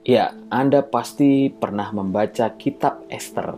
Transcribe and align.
Ya, 0.00 0.32
Anda 0.48 0.80
pasti 0.80 1.52
pernah 1.52 1.92
membaca 1.92 2.48
kitab 2.56 3.04
Esther. 3.12 3.52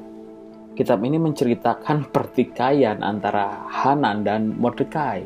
Kitab 0.74 0.98
ini 1.06 1.14
menceritakan 1.14 2.10
pertikaian 2.10 2.98
antara 2.98 3.62
Hanan 3.70 4.26
dan 4.26 4.50
Mordekai. 4.58 5.22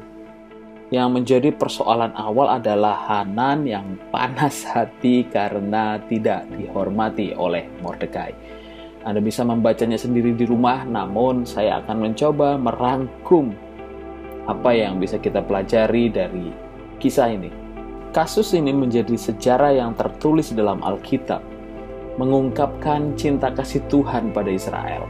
Yang 0.93 1.09
menjadi 1.09 1.57
persoalan 1.57 2.13
awal 2.13 2.61
adalah 2.61 3.09
Hanan 3.09 3.65
yang 3.65 3.97
panas 4.13 4.69
hati 4.69 5.25
karena 5.25 5.97
tidak 6.05 6.53
dihormati 6.53 7.33
oleh 7.33 7.65
Mordekai. 7.81 8.37
Anda 9.01 9.25
bisa 9.25 9.41
membacanya 9.41 9.97
sendiri 9.97 10.37
di 10.37 10.45
rumah, 10.45 10.85
namun 10.85 11.49
saya 11.49 11.81
akan 11.81 12.13
mencoba 12.13 12.61
merangkum 12.61 13.57
apa 14.45 14.71
yang 14.77 15.01
bisa 15.01 15.17
kita 15.17 15.41
pelajari 15.41 16.13
dari 16.13 16.53
kisah 17.01 17.33
ini. 17.33 17.66
Kasus 18.17 18.57
ini 18.57 18.73
menjadi 18.73 19.13
sejarah 19.13 19.77
yang 19.77 19.93
tertulis 19.93 20.49
dalam 20.57 20.81
Alkitab, 20.81 21.45
mengungkapkan 22.17 23.13
cinta 23.13 23.53
kasih 23.53 23.85
Tuhan 23.93 24.33
pada 24.33 24.49
Israel. 24.49 25.05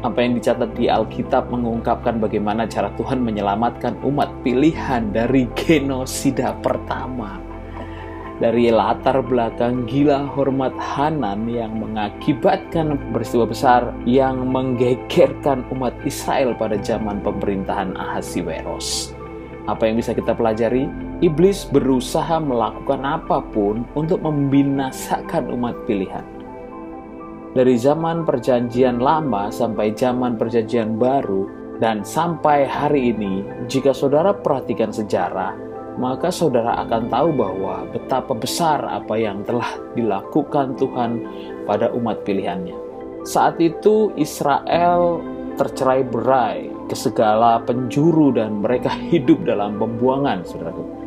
Apa 0.00 0.24
yang 0.24 0.40
dicatat 0.40 0.72
di 0.72 0.88
Alkitab 0.88 1.52
mengungkapkan 1.52 2.16
bagaimana 2.16 2.64
cara 2.64 2.88
Tuhan 2.96 3.20
menyelamatkan 3.20 4.00
umat 4.00 4.32
pilihan 4.40 5.12
dari 5.12 5.52
genosida 5.52 6.56
pertama. 6.64 7.36
Dari 8.40 8.72
latar 8.72 9.20
belakang 9.20 9.84
gila 9.84 10.24
hormat 10.32 10.72
Hanan 10.80 11.44
yang 11.44 11.76
mengakibatkan 11.76 12.96
peristiwa 13.12 13.44
besar 13.44 13.92
yang 14.08 14.48
menggegerkan 14.48 15.68
umat 15.76 15.92
Israel 16.08 16.56
pada 16.56 16.80
zaman 16.80 17.20
pemerintahan 17.20 17.92
Ahasiweros. 18.00 19.12
Apa 19.68 19.92
yang 19.92 20.00
bisa 20.00 20.16
kita 20.16 20.32
pelajari? 20.32 21.09
Iblis 21.20 21.68
berusaha 21.68 22.40
melakukan 22.40 23.04
apa 23.04 23.44
pun 23.52 23.84
untuk 23.92 24.24
membinasakan 24.24 25.52
umat 25.52 25.76
pilihan. 25.84 26.24
Dari 27.52 27.76
zaman 27.76 28.24
Perjanjian 28.24 29.04
Lama 29.04 29.52
sampai 29.52 29.92
zaman 29.92 30.40
Perjanjian 30.40 30.96
Baru, 30.96 31.44
dan 31.76 32.08
sampai 32.08 32.64
hari 32.64 33.12
ini, 33.12 33.44
jika 33.68 33.92
saudara 33.92 34.32
perhatikan 34.32 34.88
sejarah, 34.88 35.52
maka 36.00 36.32
saudara 36.32 36.80
akan 36.88 37.12
tahu 37.12 37.28
bahwa 37.36 37.84
betapa 37.92 38.32
besar 38.32 38.80
apa 38.88 39.12
yang 39.20 39.44
telah 39.44 39.76
dilakukan 39.92 40.72
Tuhan 40.80 41.20
pada 41.68 41.92
umat 41.92 42.24
pilihannya. 42.24 42.76
Saat 43.28 43.60
itu, 43.60 44.08
Israel 44.16 45.20
tercerai 45.60 46.00
berai 46.00 46.72
ke 46.88 46.96
segala 46.96 47.60
penjuru 47.60 48.32
dan 48.32 48.64
mereka 48.64 48.88
hidup 49.12 49.44
dalam 49.44 49.76
pembuangan, 49.76 50.48
saudaraku 50.48 50.99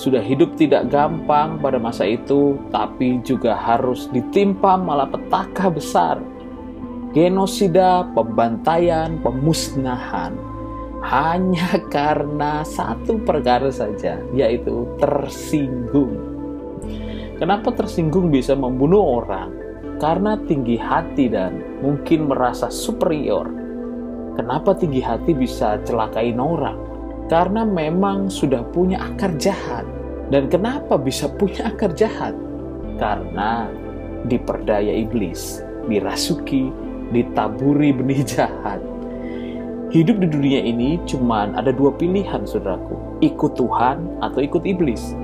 sudah 0.00 0.24
hidup 0.24 0.56
tidak 0.56 0.88
gampang 0.88 1.60
pada 1.60 1.76
masa 1.76 2.08
itu, 2.08 2.56
tapi 2.72 3.20
juga 3.20 3.52
harus 3.52 4.08
ditimpa 4.08 4.80
malapetaka 4.80 5.68
besar. 5.68 6.16
Genosida, 7.12 8.08
pembantaian, 8.16 9.20
pemusnahan 9.20 10.32
hanya 11.04 11.80
karena 11.94 12.64
satu 12.64 13.20
perkara 13.20 13.68
saja, 13.68 14.20
yaitu 14.32 14.88
tersinggung. 14.96 16.16
Kenapa 17.36 17.72
tersinggung 17.72 18.28
bisa 18.32 18.52
membunuh 18.56 19.24
orang? 19.24 19.52
Karena 20.00 20.36
tinggi 20.48 20.80
hati 20.80 21.28
dan 21.28 21.60
mungkin 21.84 22.28
merasa 22.28 22.72
superior. 22.72 23.48
Kenapa 24.36 24.72
tinggi 24.72 25.04
hati 25.04 25.36
bisa 25.36 25.76
celakain 25.84 26.40
orang? 26.40 26.89
Karena 27.30 27.62
memang 27.62 28.26
sudah 28.26 28.66
punya 28.74 28.98
akar 28.98 29.30
jahat. 29.38 29.86
Dan 30.34 30.50
kenapa 30.50 30.98
bisa 30.98 31.30
punya 31.30 31.70
akar 31.70 31.94
jahat? 31.94 32.34
Karena 32.98 33.70
diperdaya 34.26 34.90
iblis, 34.90 35.62
dirasuki, 35.86 36.74
ditaburi 37.14 37.94
benih 37.94 38.26
jahat. 38.34 38.82
Hidup 39.90 40.22
di 40.22 40.26
dunia 40.30 40.62
ini 40.62 40.98
cuma 41.06 41.50
ada 41.54 41.70
dua 41.70 41.94
pilihan, 41.94 42.46
saudaraku. 42.46 43.22
Ikut 43.22 43.58
Tuhan 43.58 44.22
atau 44.22 44.38
ikut 44.42 44.62
iblis. 44.66 45.14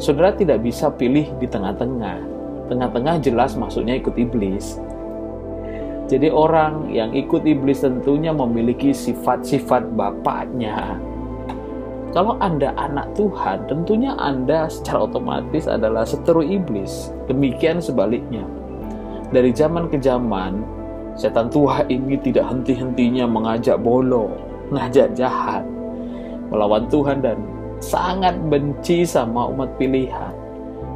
Saudara 0.00 0.32
tidak 0.32 0.64
bisa 0.64 0.92
pilih 0.92 1.28
di 1.40 1.48
tengah-tengah. 1.48 2.20
Tengah-tengah 2.68 3.16
jelas 3.24 3.56
maksudnya 3.56 3.96
ikut 3.96 4.12
iblis. 4.16 4.76
Jadi 6.08 6.28
orang 6.32 6.88
yang 6.92 7.12
ikut 7.12 7.44
iblis 7.44 7.84
tentunya 7.84 8.32
memiliki 8.32 8.96
sifat-sifat 8.96 9.92
bapaknya, 9.92 10.96
kalau 12.16 12.40
Anda 12.40 12.72
anak 12.80 13.12
Tuhan, 13.12 13.68
tentunya 13.68 14.16
Anda 14.16 14.64
secara 14.72 15.04
otomatis 15.04 15.68
adalah 15.68 16.08
seteru 16.08 16.40
iblis. 16.40 17.12
Demikian 17.28 17.84
sebaliknya. 17.84 18.48
Dari 19.28 19.52
zaman 19.52 19.92
ke 19.92 20.00
zaman, 20.00 20.64
setan 21.12 21.52
tua 21.52 21.84
ini 21.92 22.16
tidak 22.16 22.48
henti-hentinya 22.48 23.28
mengajak 23.28 23.76
bolo, 23.84 24.32
mengajak 24.72 25.12
jahat, 25.12 25.60
melawan 26.48 26.88
Tuhan 26.88 27.20
dan 27.20 27.36
sangat 27.76 28.40
benci 28.48 29.04
sama 29.04 29.52
umat 29.52 29.68
pilihan. 29.76 30.32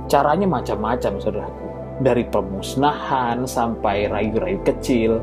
Caranya 0.09 0.49
macam-macam, 0.49 1.21
saudaraku. 1.21 1.67
Dari 2.01 2.25
pemusnahan 2.33 3.45
sampai 3.45 4.09
rayu-rayu 4.09 4.59
kecil, 4.65 5.21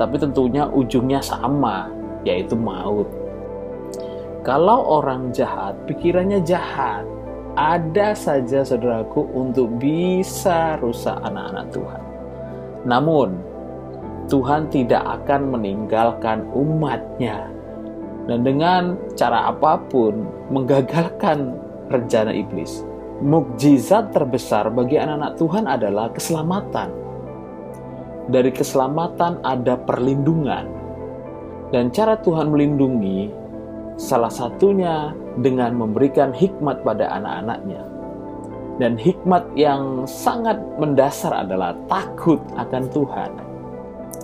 tapi 0.00 0.16
tentunya 0.16 0.64
ujungnya 0.72 1.20
sama, 1.20 1.92
yaitu 2.24 2.56
maut. 2.56 3.17
Kalau 4.48 4.80
orang 4.80 5.28
jahat, 5.36 5.76
pikirannya 5.84 6.40
jahat. 6.40 7.04
Ada 7.52 8.16
saja 8.16 8.64
saudaraku 8.64 9.28
untuk 9.36 9.76
bisa 9.76 10.80
rusak 10.80 11.20
anak-anak 11.20 11.68
Tuhan. 11.68 12.02
Namun, 12.88 13.36
Tuhan 14.32 14.72
tidak 14.72 15.04
akan 15.04 15.52
meninggalkan 15.52 16.48
umatnya. 16.56 17.52
Dan 18.24 18.40
dengan 18.40 18.96
cara 19.20 19.52
apa 19.52 19.84
pun, 19.92 20.24
menggagalkan 20.48 21.52
rencana 21.92 22.32
iblis. 22.32 22.88
Mukjizat 23.20 24.16
terbesar 24.16 24.72
bagi 24.72 24.96
anak-anak 24.96 25.36
Tuhan 25.36 25.68
adalah 25.68 26.08
keselamatan. 26.08 26.88
Dari 28.32 28.48
keselamatan 28.48 29.44
ada 29.44 29.76
perlindungan. 29.76 30.64
Dan 31.68 31.92
cara 31.92 32.16
Tuhan 32.16 32.48
melindungi 32.48 33.47
Salah 33.98 34.30
satunya 34.30 35.10
dengan 35.42 35.74
memberikan 35.74 36.30
hikmat 36.30 36.86
pada 36.86 37.18
anak-anaknya. 37.18 37.82
Dan 38.78 38.94
hikmat 38.94 39.42
yang 39.58 40.06
sangat 40.06 40.54
mendasar 40.78 41.34
adalah 41.34 41.74
takut 41.90 42.38
akan 42.54 42.86
Tuhan. 42.94 43.30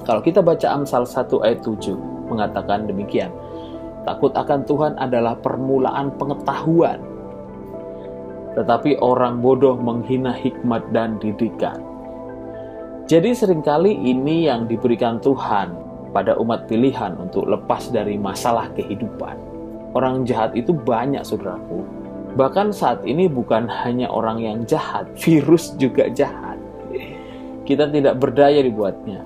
Kalau 0.07 0.23
kita 0.23 0.47
baca 0.47 0.71
Amsal 0.71 1.03
1 1.03 1.27
ayat 1.43 1.67
7 1.67 1.91
mengatakan 2.31 2.87
demikian. 2.87 3.35
Takut 4.07 4.31
akan 4.31 4.63
Tuhan 4.63 4.95
adalah 4.95 5.35
permulaan 5.43 6.15
pengetahuan. 6.23 7.03
Tetapi 8.55 9.03
orang 9.03 9.43
bodoh 9.43 9.75
menghina 9.75 10.31
hikmat 10.31 10.87
dan 10.95 11.19
didikan. 11.19 11.83
Jadi 13.11 13.35
sering 13.35 13.59
kali 13.59 13.91
ini 13.91 14.47
yang 14.47 14.71
diberikan 14.71 15.19
Tuhan 15.19 15.75
pada 16.15 16.39
umat 16.39 16.71
pilihan 16.71 17.19
untuk 17.19 17.51
lepas 17.51 17.91
dari 17.91 18.15
masalah 18.15 18.71
kehidupan 18.79 19.54
Orang 19.95 20.27
jahat 20.27 20.59
itu 20.59 20.75
banyak, 20.75 21.23
saudaraku. 21.23 21.87
Bahkan 22.35 22.75
saat 22.75 23.07
ini 23.07 23.31
bukan 23.31 23.71
hanya 23.71 24.11
orang 24.11 24.43
yang 24.43 24.59
jahat, 24.67 25.07
virus 25.15 25.71
juga 25.79 26.11
jahat. 26.11 26.59
Kita 27.63 27.87
tidak 27.89 28.19
berdaya 28.19 28.59
dibuatnya. 28.59 29.23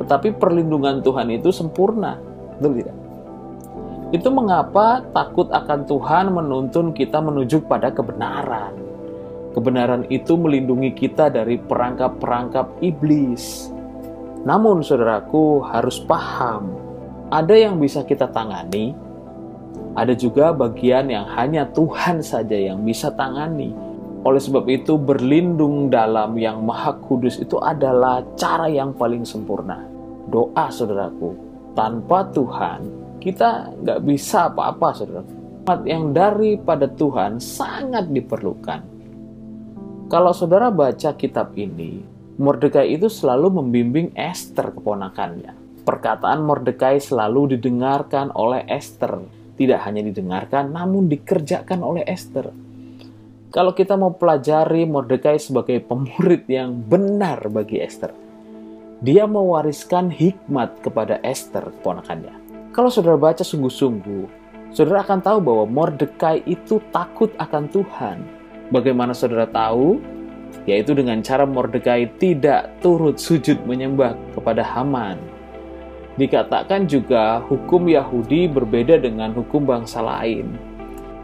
Tetapi 0.00 0.40
perlindungan 0.40 1.04
Tuhan 1.04 1.28
itu 1.28 1.52
sempurna. 1.52 2.16
Betul 2.56 2.80
tidak? 2.80 2.96
Itu 4.12 4.28
mengapa 4.32 5.04
takut 5.12 5.52
akan 5.52 5.84
Tuhan 5.84 6.32
menuntun 6.32 6.96
kita 6.96 7.20
menuju 7.20 7.64
pada 7.68 7.92
kebenaran. 7.92 8.72
Kebenaran 9.52 10.08
itu 10.08 10.32
melindungi 10.36 10.96
kita 10.96 11.28
dari 11.28 11.60
perangkap-perangkap 11.60 12.80
iblis. 12.80 13.68
Namun 14.48 14.80
saudaraku 14.80 15.60
harus 15.64 16.00
paham, 16.00 16.72
ada 17.28 17.52
yang 17.52 17.76
bisa 17.76 18.04
kita 18.04 18.28
tangani, 18.32 18.96
ada 19.92 20.16
juga 20.16 20.56
bagian 20.56 21.12
yang 21.12 21.28
hanya 21.36 21.68
Tuhan 21.68 22.24
saja 22.24 22.56
yang 22.56 22.80
bisa 22.80 23.12
tangani. 23.12 23.76
Oleh 24.24 24.40
sebab 24.40 24.64
itu, 24.72 24.96
berlindung 24.96 25.92
dalam 25.92 26.38
yang 26.40 26.64
Maha 26.64 26.96
Kudus 26.96 27.36
itu 27.42 27.60
adalah 27.60 28.24
cara 28.38 28.70
yang 28.72 28.96
paling 28.96 29.26
sempurna. 29.26 29.84
Doa, 30.32 30.72
saudaraku, 30.72 31.36
tanpa 31.76 32.24
Tuhan 32.32 32.80
kita 33.20 33.74
nggak 33.82 34.00
bisa 34.06 34.48
apa-apa, 34.48 34.88
saudaraku. 34.96 35.32
Yang 35.86 36.04
daripada 36.16 36.86
Tuhan 36.90 37.38
sangat 37.38 38.08
diperlukan. 38.10 38.80
Kalau 40.08 40.32
saudara 40.32 40.72
baca 40.72 41.14
kitab 41.14 41.52
ini, 41.54 42.02
Mordekai 42.40 42.96
itu 42.96 43.12
selalu 43.12 43.60
membimbing 43.60 44.10
Esther 44.16 44.72
keponakannya. 44.72 45.52
Perkataan 45.84 46.42
Mordekai 46.42 46.96
selalu 46.98 47.58
didengarkan 47.58 48.32
oleh 48.34 48.64
Esther 48.66 49.41
tidak 49.62 49.86
hanya 49.86 50.02
didengarkan 50.02 50.74
namun 50.74 51.06
dikerjakan 51.06 51.86
oleh 51.86 52.02
Esther. 52.10 52.50
Kalau 53.52 53.76
kita 53.76 53.94
mau 53.94 54.10
pelajari 54.16 54.88
Mordekai 54.88 55.38
sebagai 55.38 55.78
pemurid 55.84 56.48
yang 56.48 56.74
benar 56.74 57.46
bagi 57.52 57.78
Esther, 57.78 58.10
dia 59.04 59.28
mewariskan 59.28 60.08
hikmat 60.08 60.82
kepada 60.82 61.22
Esther, 61.22 61.70
keponakannya. 61.78 62.32
Kalau 62.72 62.88
saudara 62.88 63.20
baca 63.20 63.44
sungguh-sungguh, 63.44 64.24
saudara 64.72 65.04
akan 65.04 65.20
tahu 65.20 65.38
bahwa 65.44 65.64
Mordekai 65.68 66.40
itu 66.48 66.80
takut 66.90 67.28
akan 67.36 67.68
Tuhan. 67.68 68.24
Bagaimana 68.72 69.12
saudara 69.12 69.44
tahu? 69.44 70.00
Yaitu 70.64 70.96
dengan 70.96 71.20
cara 71.20 71.44
Mordekai 71.44 72.08
tidak 72.16 72.72
turut 72.80 73.20
sujud 73.20 73.60
menyembah 73.68 74.16
kepada 74.32 74.64
Haman. 74.64 75.31
Dikatakan 76.20 76.84
juga 76.90 77.40
hukum 77.48 77.88
Yahudi 77.88 78.50
berbeda 78.50 79.00
dengan 79.00 79.32
hukum 79.32 79.64
bangsa 79.64 80.04
lain 80.04 80.72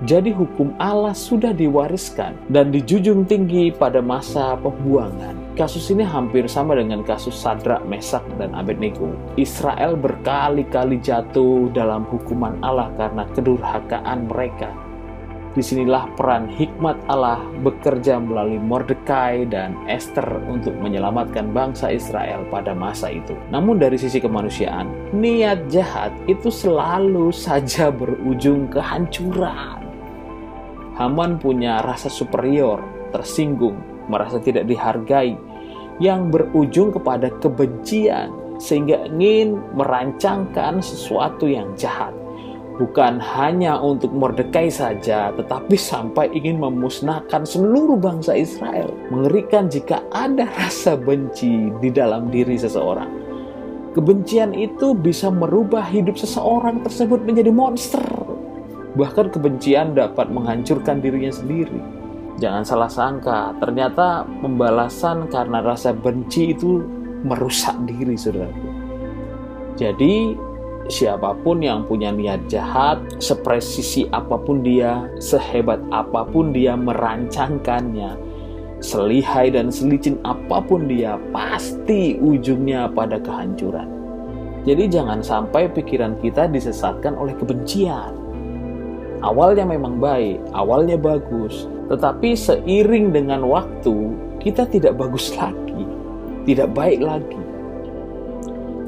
jadi 0.06 0.31
hukum 0.31 0.79
Allah 0.79 1.11
sudah 1.11 1.50
diwariskan 1.50 2.38
dan 2.55 2.70
dijunjung 2.70 3.26
tinggi 3.26 3.75
pada 3.75 3.99
masa 3.99 4.55
pembuangan. 4.62 5.35
Kasus 5.58 5.90
ini 5.90 6.06
hampir 6.06 6.46
sama 6.46 6.79
dengan 6.79 7.02
kasus 7.02 7.35
Sadrak, 7.35 7.82
Mesak, 7.82 8.23
dan 8.38 8.55
Abednego. 8.55 9.11
Israel 9.35 9.99
berkali-kali 9.99 11.02
jatuh 11.02 11.67
dalam 11.75 12.06
hukuman 12.06 12.55
Allah 12.62 12.94
karena 12.94 13.26
kedurhakaan 13.35 14.31
mereka. 14.31 14.70
Di 15.59 15.75
sinilah 15.75 16.15
peran 16.15 16.47
hikmat 16.55 17.11
Allah 17.11 17.43
bekerja 17.67 18.23
melalui 18.23 18.63
Mordekai 18.63 19.43
dan 19.51 19.75
Esther 19.91 20.23
untuk 20.47 20.71
menyelamatkan 20.79 21.51
bangsa 21.51 21.91
Israel 21.91 22.47
pada 22.47 22.79
masa 22.79 23.11
itu. 23.11 23.35
Namun 23.51 23.83
dari 23.83 23.99
sisi 23.99 24.23
kemanusiaan, 24.23 24.87
niat 25.11 25.67
jahat 25.67 26.15
itu 26.31 26.47
selalu 26.47 27.35
saja 27.35 27.91
berujung 27.91 28.71
kehancuran. 28.71 29.83
Haman 30.95 31.43
punya 31.43 31.83
rasa 31.83 32.07
superior, 32.07 32.79
tersinggung, 33.11 33.83
merasa 34.07 34.39
tidak 34.39 34.63
dihargai, 34.71 35.35
yang 35.99 36.31
berujung 36.31 36.95
kepada 36.95 37.35
kebencian, 37.43 38.31
sehingga 38.63 39.11
ingin 39.11 39.59
merancangkan 39.75 40.79
sesuatu 40.79 41.51
yang 41.51 41.75
jahat. 41.75 42.15
Bukan 42.79 43.19
hanya 43.19 43.75
untuk 43.83 44.15
Mordekai 44.15 44.71
saja, 44.71 45.35
tetapi 45.35 45.75
sampai 45.75 46.31
ingin 46.31 46.63
memusnahkan 46.63 47.43
seluruh 47.43 47.99
bangsa 47.99 48.39
Israel. 48.39 48.95
Mengerikan 49.11 49.67
jika 49.67 49.99
ada 50.15 50.47
rasa 50.55 50.95
benci 50.95 51.75
di 51.83 51.91
dalam 51.91 52.31
diri 52.31 52.55
seseorang. 52.55 53.11
Kebencian 53.99 54.55
itu 54.55 54.95
bisa 54.95 55.27
merubah 55.27 55.83
hidup 55.91 56.15
seseorang 56.15 56.87
tersebut 56.87 57.19
menjadi 57.27 57.51
monster 57.51 58.05
Bahkan 58.99 59.31
kebencian 59.31 59.95
dapat 59.95 60.27
menghancurkan 60.35 60.99
dirinya 60.99 61.31
sendiri. 61.31 61.79
Jangan 62.43 62.67
salah 62.67 62.91
sangka, 62.91 63.55
ternyata 63.63 64.27
pembalasan 64.43 65.31
karena 65.31 65.63
rasa 65.63 65.95
benci 65.95 66.55
itu 66.55 66.83
merusak 67.23 67.79
diri, 67.87 68.15
saudaraku. 68.15 68.71
Jadi, 69.79 70.35
siapa 70.88 71.37
pun 71.44 71.61
yang 71.62 71.85
punya 71.85 72.11
niat 72.11 72.49
jahat, 72.49 72.99
sepresisi 73.23 74.08
apa 74.11 74.37
pun 74.40 74.64
dia, 74.64 75.06
sehebat 75.20 75.81
apa 75.93 76.25
pun 76.29 76.50
dia 76.50 76.75
merancangkannya, 76.75 78.17
selihai 78.81 79.55
dan 79.55 79.69
selicin 79.69 80.17
apa 80.25 80.64
pun 80.64 80.88
dia, 80.88 81.20
pasti 81.31 82.17
ujungnya 82.19 82.88
pada 82.93 83.20
kehancuran. 83.20 83.87
Jadi 84.67 84.90
jangan 84.90 85.23
sampai 85.23 85.70
pikiran 85.70 86.19
kita 86.20 86.50
disesatkan 86.50 87.14
oleh 87.14 87.32
kebencian 87.38 88.29
awalnya 89.23 89.67
memang 89.67 89.99
baik, 89.99 90.38
awalnya 90.55 90.94
bagus, 90.99 91.67
tetapi 91.90 92.35
seiring 92.38 93.11
dengan 93.11 93.46
waktu 93.46 94.14
kita 94.38 94.67
tidak 94.70 94.99
bagus 94.99 95.35
lagi, 95.35 95.82
tidak 96.46 96.70
baik 96.75 97.02
lagi. 97.02 97.43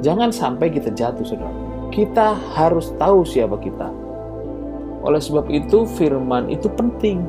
Jangan 0.00 0.32
sampai 0.32 0.72
kita 0.72 0.88
jatuh, 0.94 1.26
saudara. 1.26 1.59
Kita 1.90 2.38
harus 2.54 2.94
tahu 3.02 3.26
siapa 3.26 3.58
kita. 3.58 3.90
Oleh 5.02 5.18
sebab 5.18 5.50
itu, 5.50 5.82
firman 5.98 6.46
itu 6.46 6.70
penting, 6.70 7.26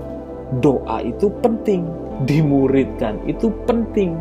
doa 0.61 1.01
itu 1.01 1.33
penting, 1.41 1.89
dimuridkan 2.29 3.17
itu 3.25 3.49
penting, 3.65 4.13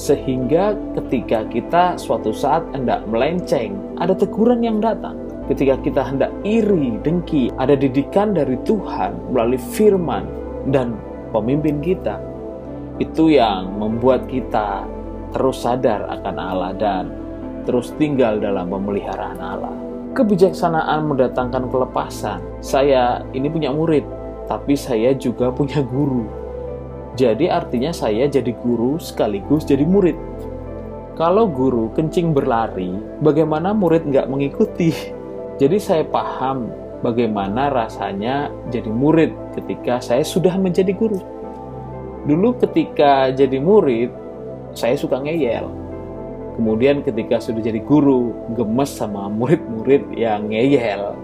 sehingga 0.00 0.72
ketika 0.96 1.44
kita 1.52 2.00
suatu 2.00 2.32
saat 2.32 2.64
hendak 2.72 3.04
melenceng, 3.04 3.76
ada 4.00 4.16
teguran 4.16 4.64
yang 4.64 4.80
datang 4.80 5.18
ketika 5.52 5.76
kita 5.84 6.02
hendak 6.06 6.32
iri, 6.46 6.96
dengki, 7.04 7.52
ada 7.60 7.76
didikan 7.76 8.32
dari 8.32 8.56
Tuhan 8.64 9.34
melalui 9.34 9.60
firman 9.60 10.24
dan 10.72 10.96
pemimpin 11.34 11.84
kita. 11.84 12.16
Itu 12.96 13.28
yang 13.28 13.76
membuat 13.76 14.30
kita 14.30 14.88
terus 15.36 15.64
sadar 15.64 16.06
akan 16.08 16.36
Allah 16.38 16.72
dan 16.76 17.04
terus 17.64 17.94
tinggal 17.96 18.38
dalam 18.38 18.68
pemeliharaan 18.70 19.38
Allah. 19.38 19.74
Kebijaksanaan 20.12 21.08
mendatangkan 21.08 21.72
kelepasan. 21.72 22.44
Saya 22.60 23.24
ini 23.32 23.48
punya 23.48 23.72
murid, 23.72 24.04
tapi 24.44 24.76
saya 24.76 25.16
juga 25.16 25.48
punya 25.48 25.80
guru. 25.80 26.28
Jadi 27.16 27.48
artinya 27.48 27.92
saya 27.92 28.28
jadi 28.28 28.52
guru 28.60 28.96
sekaligus 28.96 29.64
jadi 29.68 29.84
murid. 29.84 30.16
Kalau 31.12 31.44
guru 31.44 31.92
kencing 31.92 32.32
berlari, 32.32 32.92
bagaimana 33.20 33.76
murid 33.76 34.08
nggak 34.08 34.32
mengikuti? 34.32 34.92
Jadi 35.60 35.76
saya 35.76 36.04
paham 36.08 36.72
bagaimana 37.04 37.68
rasanya 37.68 38.48
jadi 38.72 38.88
murid 38.88 39.36
ketika 39.52 40.00
saya 40.00 40.24
sudah 40.24 40.56
menjadi 40.56 40.96
guru. 40.96 41.20
Dulu 42.24 42.56
ketika 42.64 43.28
jadi 43.34 43.60
murid, 43.60 44.08
saya 44.72 44.96
suka 44.96 45.20
ngeyel. 45.20 45.81
Kemudian 46.52 47.00
ketika 47.00 47.40
sudah 47.40 47.64
jadi 47.64 47.80
guru, 47.80 48.36
gemes 48.52 48.92
sama 48.92 49.28
murid-murid 49.32 50.12
yang 50.12 50.52
ngeyel. 50.52 51.16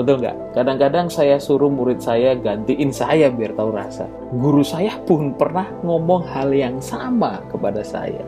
Betul 0.00 0.24
nggak? 0.24 0.56
Kadang-kadang 0.56 1.12
saya 1.12 1.36
suruh 1.36 1.68
murid 1.68 2.00
saya 2.00 2.32
gantiin 2.32 2.88
saya 2.88 3.28
biar 3.28 3.52
tahu 3.52 3.76
rasa. 3.76 4.08
Guru 4.32 4.64
saya 4.64 4.96
pun 5.04 5.36
pernah 5.36 5.68
ngomong 5.84 6.24
hal 6.32 6.48
yang 6.56 6.80
sama 6.80 7.44
kepada 7.52 7.84
saya. 7.84 8.24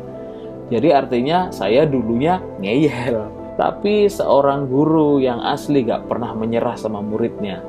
Jadi 0.69 0.93
artinya 0.93 1.49
saya 1.49 1.89
dulunya 1.89 2.41
ngeyel 2.61 3.43
tapi 3.57 4.09
seorang 4.09 4.65
guru 4.65 5.21
yang 5.21 5.41
asli 5.45 5.85
gak 5.85 6.09
pernah 6.09 6.33
menyerah 6.33 6.77
sama 6.77 7.05
muridnya. 7.05 7.61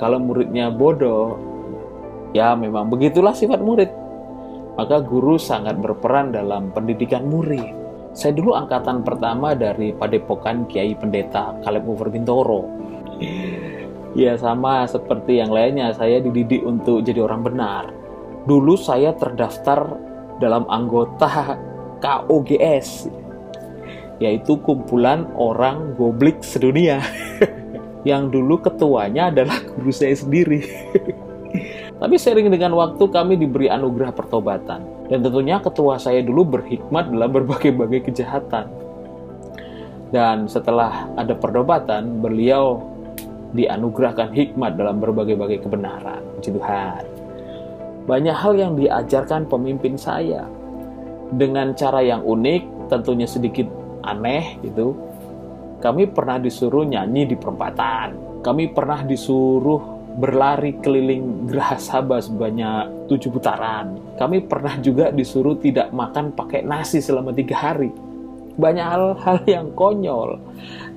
Kalau 0.00 0.16
muridnya 0.22 0.72
bodoh, 0.72 1.36
ya 2.32 2.56
memang 2.56 2.88
begitulah 2.88 3.36
sifat 3.36 3.60
murid. 3.60 3.90
Maka 4.78 5.02
guru 5.02 5.34
sangat 5.42 5.82
berperan 5.82 6.30
dalam 6.30 6.70
pendidikan 6.70 7.26
murid. 7.26 7.74
Saya 8.14 8.30
dulu 8.30 8.54
angkatan 8.54 9.02
pertama 9.02 9.50
dari 9.58 9.90
Padepokan 9.90 10.70
Kiai 10.70 10.94
Pendeta 10.94 11.58
Kaleb 11.66 11.82
Mover 11.82 12.14
Bintoro. 12.14 12.62
ya 14.22 14.38
sama 14.38 14.86
seperti 14.86 15.42
yang 15.42 15.50
lainnya, 15.50 15.90
saya 15.90 16.22
dididik 16.22 16.62
untuk 16.62 17.02
jadi 17.02 17.26
orang 17.26 17.42
benar. 17.42 17.90
Dulu 18.46 18.78
saya 18.78 19.10
terdaftar 19.18 19.98
dalam 20.38 20.62
anggota 20.70 21.58
KOGS 22.06 23.10
yaitu 24.18 24.58
kumpulan 24.66 25.30
orang 25.38 25.94
goblik 25.94 26.42
sedunia 26.42 26.98
yang 28.08 28.30
dulu 28.30 28.58
ketuanya 28.58 29.30
adalah 29.30 29.58
guru 29.74 29.90
saya 29.94 30.14
sendiri. 30.14 30.66
Tapi 31.98 32.14
sering 32.14 32.46
dengan 32.46 32.78
waktu 32.78 33.04
kami 33.10 33.34
diberi 33.34 33.66
anugerah 33.66 34.14
pertobatan. 34.14 34.86
Dan 35.10 35.18
tentunya 35.22 35.58
ketua 35.58 35.98
saya 35.98 36.22
dulu 36.22 36.58
berhikmat 36.58 37.10
dalam 37.10 37.30
berbagai-bagai 37.34 38.10
kejahatan. 38.10 38.70
Dan 40.14 40.46
setelah 40.46 41.10
ada 41.18 41.34
pertobatan, 41.34 42.22
beliau 42.22 42.80
dianugerahkan 43.52 44.30
hikmat 44.30 44.78
dalam 44.78 45.02
berbagai-bagai 45.02 45.66
kebenaran. 45.66 46.22
Puji 46.38 46.54
Tuhan. 46.54 47.02
Banyak 48.06 48.36
hal 48.36 48.52
yang 48.56 48.72
diajarkan 48.78 49.50
pemimpin 49.50 49.98
saya. 49.98 50.46
Dengan 51.28 51.76
cara 51.76 52.00
yang 52.00 52.24
unik, 52.24 52.88
tentunya 52.88 53.28
sedikit 53.28 53.68
aneh 54.08 54.56
gitu 54.64 54.96
kami 55.78 56.10
pernah 56.10 56.40
disuruh 56.40 56.82
nyanyi 56.82 57.28
di 57.28 57.36
perempatan 57.36 58.40
kami 58.42 58.72
pernah 58.72 59.04
disuruh 59.04 59.97
berlari 60.18 60.74
keliling 60.82 61.46
Geraha 61.46 61.78
Sabah 61.78 62.18
sebanyak 62.18 63.06
tujuh 63.06 63.30
putaran. 63.30 64.02
Kami 64.18 64.42
pernah 64.50 64.74
juga 64.82 65.14
disuruh 65.14 65.54
tidak 65.62 65.94
makan 65.94 66.34
pakai 66.34 66.66
nasi 66.66 66.98
selama 66.98 67.30
tiga 67.30 67.54
hari. 67.54 67.94
Banyak 68.58 68.86
hal-hal 68.90 69.38
yang 69.46 69.70
konyol, 69.78 70.42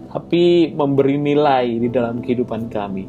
tapi 0.10 0.74
memberi 0.74 1.22
nilai 1.22 1.78
di 1.78 1.86
dalam 1.94 2.26
kehidupan 2.26 2.74
kami. 2.74 3.06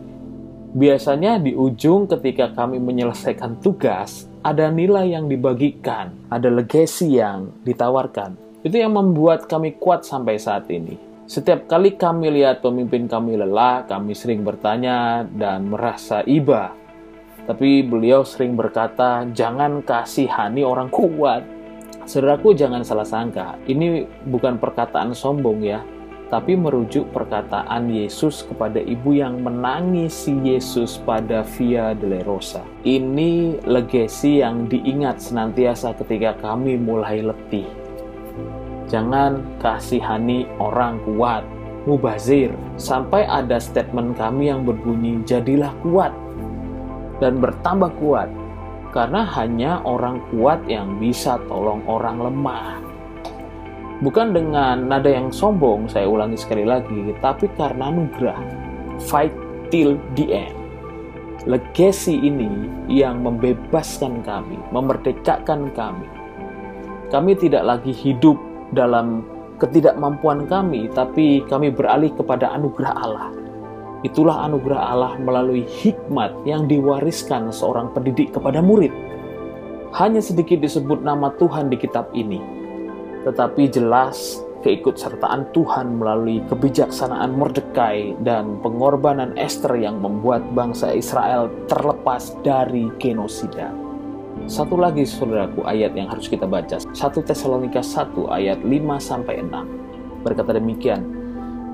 Biasanya 0.77 1.41
di 1.41 1.57
ujung 1.57 2.05
ketika 2.05 2.53
kami 2.53 2.77
menyelesaikan 2.77 3.65
tugas, 3.65 4.29
ada 4.45 4.69
nilai 4.69 5.17
yang 5.17 5.33
dibagikan, 5.33 6.13
ada 6.29 6.53
legacy 6.53 7.17
yang 7.17 7.49
ditawarkan. 7.65 8.37
Itu 8.61 8.77
yang 8.77 8.93
membuat 8.93 9.49
kami 9.49 9.81
kuat 9.81 10.05
sampai 10.05 10.37
saat 10.37 10.69
ini. 10.69 11.12
Setiap 11.23 11.71
kali 11.71 11.95
kami 11.95 12.35
lihat 12.35 12.67
pemimpin 12.67 13.07
kami 13.07 13.39
lelah, 13.39 13.87
kami 13.87 14.11
sering 14.11 14.43
bertanya 14.43 15.23
dan 15.23 15.71
merasa 15.71 16.27
iba. 16.27 16.75
Tapi 17.47 17.87
beliau 17.87 18.27
sering 18.27 18.59
berkata, 18.59 19.27
"Jangan 19.31 19.87
kasihani 19.87 20.67
orang 20.67 20.91
kuat." 20.91 21.47
Saudaraku, 22.03 22.59
jangan 22.59 22.83
salah 22.83 23.07
sangka. 23.07 23.55
Ini 23.71 24.03
bukan 24.27 24.59
perkataan 24.59 25.15
sombong 25.15 25.63
ya, 25.63 25.87
tapi 26.27 26.59
merujuk 26.59 27.13
perkataan 27.15 27.87
Yesus 27.93 28.43
kepada 28.43 28.83
ibu 28.83 29.15
yang 29.15 29.45
menangisi 29.45 30.35
Yesus 30.43 30.99
pada 31.07 31.47
Via 31.55 31.95
Dolorosa. 31.95 32.67
Ini 32.83 33.63
legasi 33.63 34.43
yang 34.43 34.67
diingat 34.67 35.23
senantiasa 35.23 35.95
ketika 36.03 36.35
kami 36.43 36.75
mulai 36.81 37.23
letih. 37.23 37.82
Jangan 38.93 39.41
kasihani 39.57 40.45
orang 40.61 41.01
kuat, 41.09 41.49
mubazir, 41.89 42.53
sampai 42.77 43.25
ada 43.25 43.57
statement 43.57 44.21
kami 44.21 44.53
yang 44.53 44.69
berbunyi, 44.69 45.25
jadilah 45.25 45.73
kuat 45.81 46.13
dan 47.17 47.41
bertambah 47.41 47.89
kuat, 47.97 48.29
karena 48.93 49.25
hanya 49.33 49.81
orang 49.89 50.21
kuat 50.29 50.61
yang 50.69 51.01
bisa 51.01 51.41
tolong 51.49 51.81
orang 51.89 52.21
lemah. 52.21 52.85
Bukan 54.05 54.37
dengan 54.37 54.93
nada 54.93 55.09
yang 55.09 55.33
sombong, 55.33 55.89
saya 55.89 56.05
ulangi 56.05 56.37
sekali 56.37 56.69
lagi, 56.69 57.17
tapi 57.25 57.49
karena 57.57 57.89
anugerah. 57.89 58.45
Fight 59.09 59.33
till 59.73 59.97
the 60.21 60.45
end. 60.45 60.59
Legasi 61.49 62.13
ini 62.13 62.69
yang 62.93 63.25
membebaskan 63.25 64.21
kami, 64.21 64.61
memerdekakan 64.69 65.73
kami. 65.73 66.05
Kami 67.09 67.33
tidak 67.41 67.65
lagi 67.65 67.95
hidup 67.97 68.52
dalam 68.73 69.23
ketidakmampuan 69.61 70.51
kami, 70.51 70.91
tapi 70.91 71.45
kami 71.47 71.71
beralih 71.71 72.11
kepada 72.13 72.51
anugerah 72.57 72.95
Allah. 72.99 73.31
Itulah 74.03 74.51
anugerah 74.51 74.83
Allah 74.83 75.13
melalui 75.23 75.63
hikmat 75.63 76.35
yang 76.43 76.67
diwariskan 76.67 77.55
seorang 77.55 77.95
pendidik 77.95 78.35
kepada 78.35 78.59
murid. 78.59 78.91
Hanya 79.95 80.19
sedikit 80.19 80.59
disebut 80.59 81.07
nama 81.07 81.31
Tuhan 81.39 81.71
di 81.71 81.79
kitab 81.79 82.11
ini, 82.11 82.43
tetapi 83.23 83.71
jelas 83.71 84.43
keikutsertaan 84.67 85.53
Tuhan 85.53 85.99
melalui 85.99 86.41
kebijaksanaan 86.51 87.35
Mordekai 87.35 88.19
dan 88.23 88.59
pengorbanan 88.63 89.37
Esther 89.37 89.75
yang 89.79 89.99
membuat 90.01 90.43
bangsa 90.55 90.95
Israel 90.95 91.51
terlepas 91.67 92.35
dari 92.47 92.89
genosida. 92.97 93.92
Satu 94.51 94.75
lagi 94.75 95.07
saudaraku 95.07 95.63
ayat 95.63 95.95
yang 95.95 96.11
harus 96.11 96.27
kita 96.27 96.51
baca. 96.51 96.83
1 96.83 96.99
Tesalonika 97.23 97.79
1 97.79 98.27
ayat 98.27 98.59
5 98.59 98.99
sampai 98.99 99.39
6. 99.39 100.27
Berkata 100.27 100.59
demikian, 100.59 101.07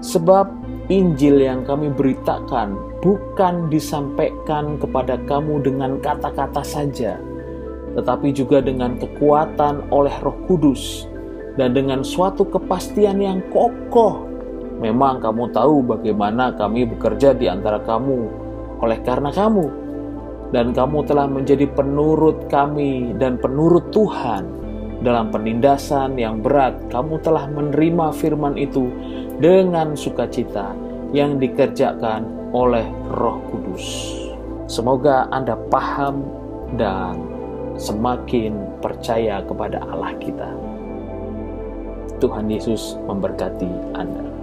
sebab 0.04 0.52
Injil 0.92 1.40
yang 1.40 1.64
kami 1.64 1.88
beritakan 1.88 2.76
bukan 3.00 3.72
disampaikan 3.72 4.76
kepada 4.76 5.16
kamu 5.25 5.64
dengan 5.64 5.96
kata-kata 6.00 6.60
saja, 6.60 7.16
tetapi 7.96 8.37
juga 8.37 8.60
dengan 8.60 9.00
kekuatan 9.00 9.88
oleh 9.88 10.12
Roh 10.20 10.37
Kudus 10.44 11.08
dan 11.56 11.72
dengan 11.72 12.04
suatu 12.04 12.44
kepastian 12.44 13.16
yang 13.20 13.40
kokoh. 13.48 14.28
Memang 14.78 15.25
kamu 15.25 15.56
tahu 15.56 15.88
bagaimana 15.88 16.52
kami 16.52 16.84
bekerja 16.84 17.32
di 17.32 17.48
antara 17.48 17.80
kamu 17.80 18.28
oleh 18.84 18.98
karena 19.02 19.32
kamu 19.32 19.88
dan 20.48 20.72
kamu 20.72 21.04
telah 21.04 21.28
menjadi 21.28 21.68
penurut 21.68 22.48
kami 22.48 23.12
dan 23.20 23.36
penurut 23.36 23.92
Tuhan 23.92 24.48
dalam 25.04 25.30
penindasan 25.30 26.18
yang 26.18 26.42
berat 26.42 26.74
kamu 26.90 27.20
telah 27.22 27.46
menerima 27.46 28.10
firman 28.16 28.58
itu 28.58 28.90
dengan 29.38 29.94
sukacita 29.94 30.74
yang 31.14 31.38
dikerjakan 31.38 32.50
oleh 32.52 32.84
Roh 33.12 33.38
Kudus. 33.48 33.86
Semoga 34.68 35.28
Anda 35.32 35.56
paham 35.72 36.24
dan 36.76 37.16
semakin 37.80 38.80
percaya 38.84 39.40
kepada 39.46 39.80
Allah 39.88 40.12
kita. 40.20 40.50
Tuhan 42.18 42.50
Yesus 42.50 42.98
memberkati 43.06 43.70
Anda. 43.94 44.38